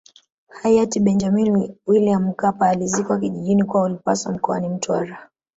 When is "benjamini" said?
0.99-1.75